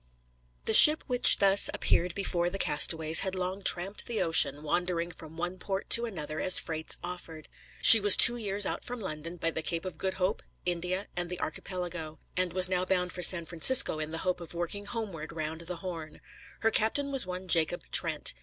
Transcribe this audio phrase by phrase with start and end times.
[0.65, 5.37] The ship which thus appeared before the castaways had long "tramped" the ocean, wandering from
[5.37, 7.47] one port to another as freights offered.
[7.83, 11.29] She was two years out from London, by the Cape of Good Hope, India, and
[11.29, 15.31] the Archipelago; and was now bound for San Francisco in the hope of working homeward
[15.31, 16.19] round the Horn.
[16.61, 18.33] Her captain was one Jacob Trent.